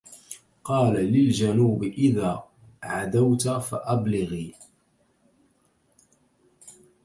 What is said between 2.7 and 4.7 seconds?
غدوت فأبلغي